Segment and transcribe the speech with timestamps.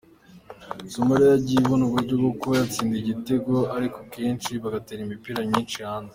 [0.93, 6.09] Somalia yagiye ibona uburyo bwo kuba yatsinda igitego ariko kenshi bagatera imipira myinshi hanze.